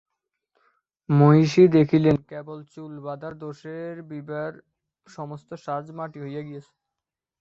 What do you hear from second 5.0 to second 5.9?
সমস্ত সাজ